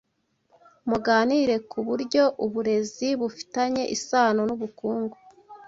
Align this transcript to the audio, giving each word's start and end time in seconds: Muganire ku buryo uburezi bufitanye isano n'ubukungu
Muganire 0.89 1.55
ku 1.69 1.77
buryo 1.87 2.23
uburezi 2.45 3.07
bufitanye 3.19 3.83
isano 3.95 4.41
n'ubukungu 4.45 5.15